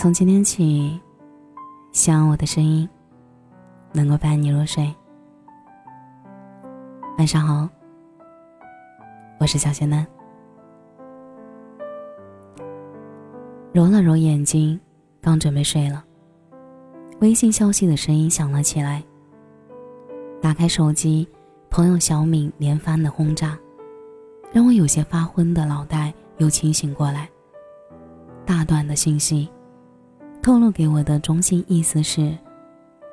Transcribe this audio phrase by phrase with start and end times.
[0.00, 0.98] 从今天起，
[1.92, 2.88] 希望我的声音
[3.92, 4.90] 能够伴你入睡。
[7.18, 7.68] 晚上好，
[9.38, 10.06] 我是小仙丹。
[13.74, 14.80] 揉了揉眼睛，
[15.20, 16.02] 刚准备睡了，
[17.20, 19.04] 微信消息的声音响了起来。
[20.40, 21.28] 打开手机，
[21.68, 23.54] 朋友小敏连番的轰炸，
[24.50, 27.28] 让我有些发昏的脑袋又清醒过来。
[28.46, 29.46] 大段的信息。
[30.42, 32.36] 透露给我的中心意思是，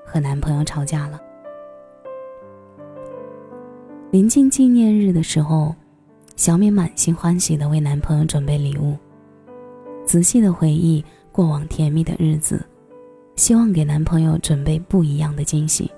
[0.05, 1.19] 和男朋友吵架了。
[4.11, 5.75] 临近纪念日的时候，
[6.37, 8.97] 小敏满心欢喜的为男朋友准备礼物，
[10.05, 12.65] 仔细的回忆过往甜蜜的日子，
[13.35, 15.91] 希望给男朋友准备不一样的惊喜。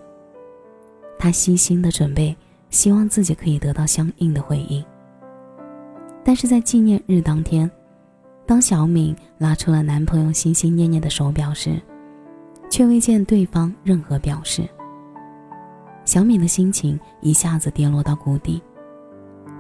[1.20, 2.36] 她细心的准备，
[2.72, 4.84] 希望自己可以得到相应的回应。
[6.24, 7.70] 但是在纪念日当天。
[8.50, 11.80] 当小敏拿出了男朋友心心念念的手表时，
[12.68, 14.68] 却未见对方任何表示。
[16.04, 18.60] 小敏的心情一下子跌落到谷底，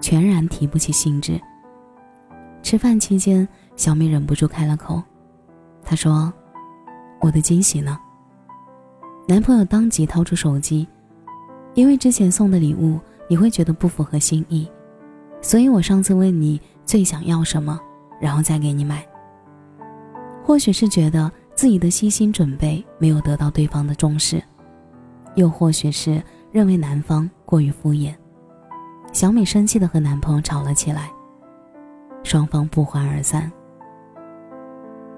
[0.01, 1.39] 全然提不起兴致。
[2.63, 4.99] 吃饭期间，小敏忍不住开了口，
[5.83, 6.33] 她说
[7.21, 7.95] ：“我的惊喜呢？”
[9.29, 10.87] 男朋友当即掏出手机，
[11.75, 14.67] 因为之前送的礼物你会觉得不符合心意，
[15.41, 17.79] 所以我上次问你最想要什么。
[18.19, 19.05] 然后再给你买。
[20.43, 24.41] 或许是觉得自己的悉心准备没有得到对方的重视，
[25.35, 28.15] 又或许是认为男方过于敷衍，
[29.13, 31.11] 小美生气的和男朋友吵了起来，
[32.23, 33.51] 双方不欢而散。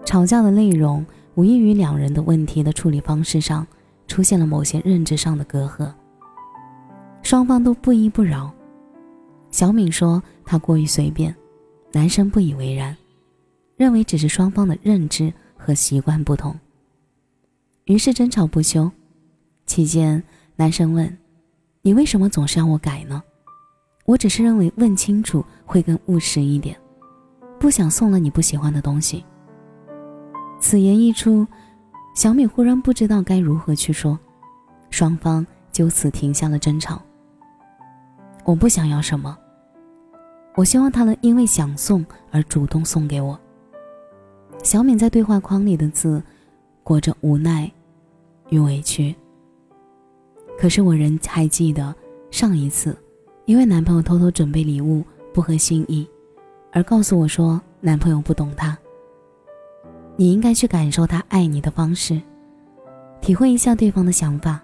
[0.03, 1.05] 吵架的内容
[1.35, 3.65] 无异于两人的问题的处理方式上
[4.07, 5.89] 出现了某些认知上的隔阂，
[7.23, 8.51] 双方都不依不饶。
[9.51, 11.33] 小敏说她过于随便。
[11.93, 12.95] 男生不以为然，
[13.75, 16.57] 认为只是双方的认知和习惯不同，
[17.85, 18.89] 于是争吵不休。
[19.65, 20.21] 期间，
[20.55, 21.17] 男生问
[21.81, 23.21] ：“你为什么总是让我改呢？”
[24.05, 26.75] 我只是认为问清楚会更务实一点，
[27.59, 29.23] 不想送了你不喜欢的东西。
[30.59, 31.45] 此言一出，
[32.15, 34.17] 小米忽然不知道该如何去说，
[34.89, 37.01] 双方就此停下了争吵。
[38.43, 39.37] 我不想要什么。
[40.55, 43.39] 我希望他能因为想送而主动送给我。
[44.63, 46.21] 小敏在对话框里的字，
[46.83, 47.71] 裹着无奈
[48.49, 49.15] 与委屈。
[50.59, 51.95] 可是我仍还记得
[52.29, 52.95] 上一次，
[53.45, 55.03] 因为男朋友偷偷准备礼物
[55.33, 56.07] 不合心意，
[56.71, 58.77] 而告诉我说男朋友不懂她。
[60.17, 62.21] 你应该去感受他爱你的方式，
[63.21, 64.61] 体会一下对方的想法。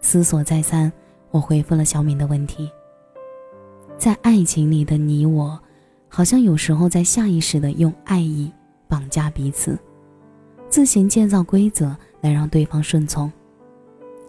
[0.00, 0.90] 思索再三，
[1.30, 2.70] 我回复了小敏的问题。
[4.00, 5.60] 在爱情里的你我，
[6.08, 8.50] 好像有时候在下意识的用爱意
[8.88, 9.78] 绑架彼此，
[10.70, 13.30] 自行建造规则来让对方顺从，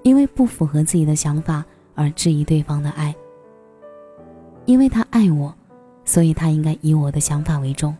[0.03, 1.63] 因为不符合自己的想法
[1.95, 3.15] 而质疑对方的爱。
[4.65, 5.55] 因为他爱我，
[6.03, 7.95] 所以他应该以我的想法为重。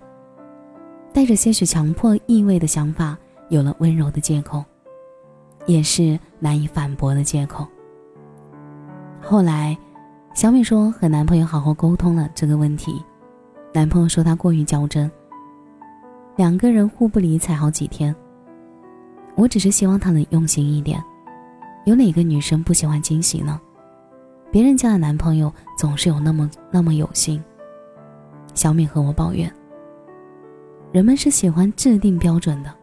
[1.14, 3.18] 带着些许强迫意味的想法，
[3.48, 4.62] 有了温柔的借口，
[5.66, 7.66] 也是难以反驳的借口。
[9.22, 9.78] 后来。
[10.34, 13.04] 小美说和男朋友好好沟通了这个问题，
[13.74, 15.12] 男朋友说她过于较真，
[16.38, 18.16] 两个人互不理睬好几天。
[19.36, 21.04] 我只是希望他能用心一点，
[21.86, 23.60] 有哪个女生不喜欢惊喜呢？
[24.52, 27.42] 别人家的男朋友总是有那么那么有心。
[28.54, 29.52] 小美和我抱怨，
[30.92, 32.74] 人们是喜欢制定标准的，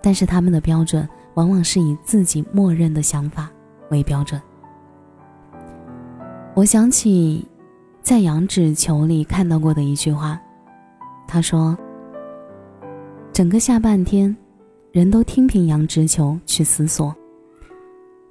[0.00, 3.50] 但是他们的标准往往是以自己默认的想法
[3.90, 4.40] 为标准。
[6.56, 7.46] 我想起，
[8.00, 10.40] 在羊脂球里看到过的一句话，
[11.28, 11.76] 他说
[13.30, 14.34] ：“整个下半天，
[14.90, 17.14] 人都听凭羊脂球去思索。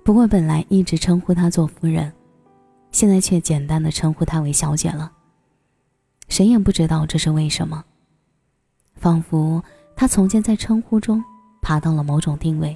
[0.04, 2.12] 不过本来一直称呼她做夫人，
[2.92, 5.12] 现在却简单的称呼她为小姐了。
[6.28, 7.86] 谁也不知道这是为什么。
[8.96, 9.64] 仿佛
[9.96, 11.24] 她从前在称呼中
[11.62, 12.76] 爬到了某种定位，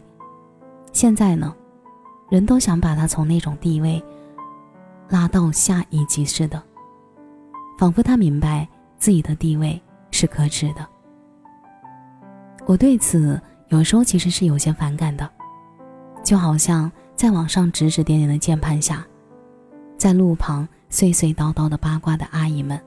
[0.93, 1.55] 现在呢，
[2.29, 3.99] 人都想把她从那种地位。”
[5.09, 6.61] 拉到下一级似的，
[7.77, 8.67] 仿佛他明白
[8.97, 10.87] 自己的地位是可耻的。
[12.65, 15.27] 我对此有时候其实是有些反感的，
[16.23, 19.03] 就好像在网上指指点点的键盘侠，
[19.97, 22.79] 在路旁碎碎叨叨的八卦的阿姨们，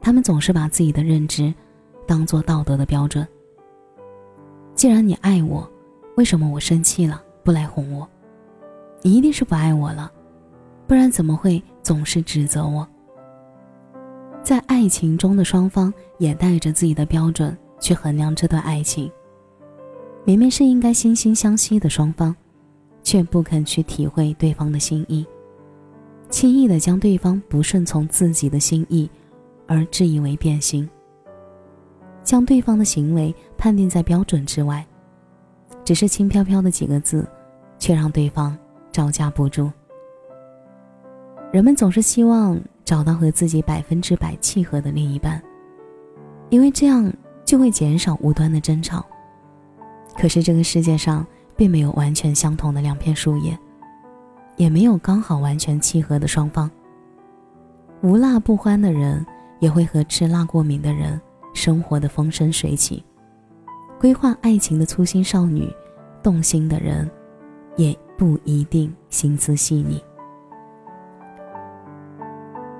[0.00, 1.52] 他们总是把自己的认知
[2.06, 3.26] 当做道德的标准。
[4.74, 5.70] 既然你爱我，
[6.16, 8.08] 为什么我生气了不来哄我？
[9.02, 10.10] 你一定是不爱我了。
[10.86, 12.86] 不然怎么会总是指责我？
[14.42, 19.10] 在爱情中的双方也带着自己的标准去衡量这段爱情，
[20.24, 22.34] 明明是应该惺惺相惜的双方，
[23.02, 25.26] 却不肯去体会对方的心意，
[26.30, 29.10] 轻易的将对方不顺从自己的心意
[29.66, 30.88] 而质疑为变心，
[32.22, 34.86] 将对方的行为判定在标准之外，
[35.84, 37.26] 只是轻飘飘的几个字，
[37.80, 38.56] 却让对方
[38.92, 39.68] 招架不住。
[41.52, 45.42] 人们总是希望找到和自己百分之百契合的另一半，
[46.50, 47.10] 因为这样
[47.44, 49.04] 就会减少无端的争吵。
[50.18, 51.26] 可是这个世界上
[51.56, 53.58] 并没有完全相同的两片树叶，
[54.56, 56.70] 也没有刚好完全契合的双方。
[58.02, 59.24] 无辣不欢的人，
[59.60, 61.18] 也会和吃辣过敏的人
[61.54, 63.02] 生活的风生水起；
[63.98, 65.72] 规划爱情的粗心少女，
[66.22, 67.10] 动心的人，
[67.76, 70.02] 也不一定心思细腻。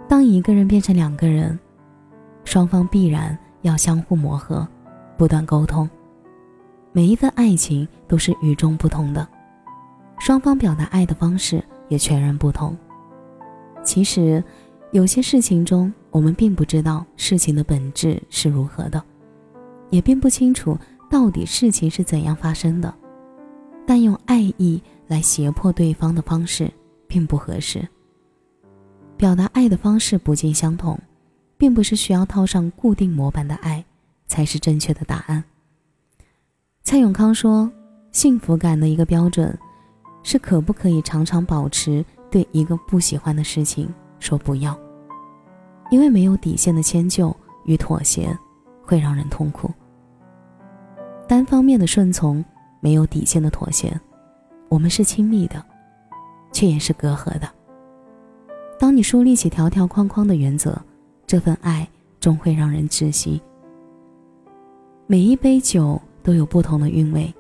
[0.09, 1.59] 当一个人变成两个人，
[2.45, 4.67] 双方必然要相互磨合，
[5.17, 5.89] 不断沟通。
[6.93, 9.27] 每一份爱情都是与众不同的，
[10.19, 12.77] 双方表达爱的方式也全然不同。
[13.83, 14.43] 其实，
[14.93, 19.03] 有些事情中，我们并不知道事情的本质是如何的，
[19.91, 20.79] 也并不清楚
[21.11, 22.95] 到底事情是怎样发生的，
[23.85, 26.71] 但用爱意来胁迫对方的方式
[27.09, 27.87] 并不合适。
[29.17, 30.99] 表达爱的方式不尽相同，
[31.57, 33.83] 并不是需要套上固定模板的爱
[34.27, 35.43] 才是正确的答案。
[36.83, 37.71] 蔡永康说
[38.13, 39.59] ：“幸福感的一个标准，
[40.23, 44.79] 是可不可以常常保持对一个不喜欢的事情说不要，
[45.91, 47.35] 因为没有底线的迁就
[47.65, 48.37] 与妥协
[48.83, 49.71] 会让人痛苦。
[51.27, 52.45] 单方面的顺从，
[52.81, 53.99] 没有底线的妥协，
[54.69, 55.65] 我们是亲密的，
[56.53, 57.51] 却也是隔阂的。”
[58.79, 60.79] 当你树立起条条框框的原则，
[61.27, 61.89] 这份爱
[62.21, 63.41] 终会让人窒息。
[65.07, 67.33] 每一杯酒都有不同的韵味，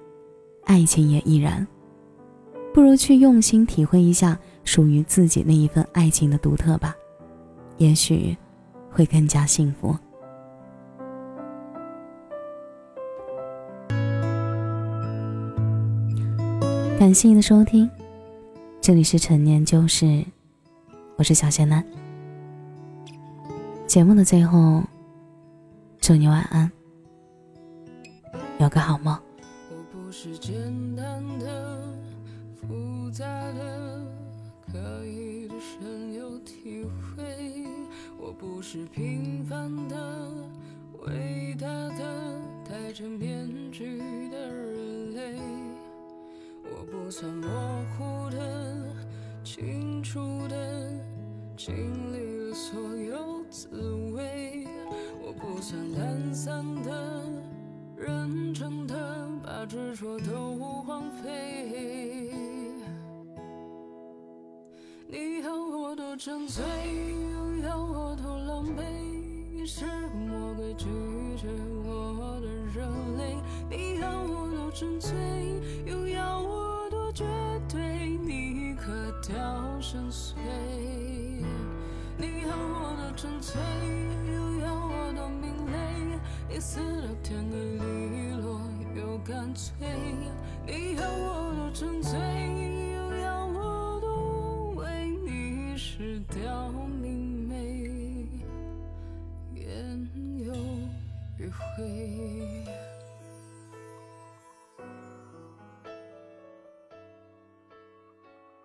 [0.65, 1.67] 爱情也亦然。
[2.73, 6.95] 不如去用心体会一下属于自己那一份爱情的独特吧，
[7.77, 8.37] 也许
[8.91, 9.97] 会更加幸福。
[16.99, 17.89] 感谢你的收听，
[18.81, 20.25] 这里是陈年旧事。
[21.19, 21.83] 我是小仙男。
[23.87, 24.83] 节目的最后，
[25.99, 26.71] 祝你晚安，
[28.59, 29.19] 有个好梦。
[29.71, 30.55] 我不是简
[30.95, 31.83] 单的、
[32.55, 34.05] 复杂的、
[34.71, 37.65] 刻意的深有体会。
[38.19, 39.97] 我不是平凡的、
[41.07, 43.99] 伟大的、戴着面具
[44.29, 45.41] 的人类。
[46.65, 47.41] 我不算
[51.67, 51.75] 经
[52.13, 53.67] 历了所有滋
[54.15, 54.69] 味，
[55.21, 57.25] 我不算懒散的、
[57.97, 58.95] 认真的，
[59.43, 60.55] 把执着都
[60.85, 62.31] 荒废。
[65.09, 66.63] 你要我多沉醉，
[67.33, 68.85] 又要我多狼狈，
[69.51, 70.87] 你是魔鬼拒
[71.37, 71.49] 绝
[71.85, 73.35] 我的人类。
[73.69, 75.11] 你要我多沉醉，
[75.85, 77.25] 又要我多绝
[77.69, 78.93] 对，你可
[79.27, 80.37] 掉深邃。
[82.19, 83.61] 你要我多纯粹，
[84.33, 86.19] 又要我多明媚，
[86.49, 88.61] 你死到天黑利落
[88.95, 89.75] 又干脆。
[90.67, 92.46] 你要我多纯粹。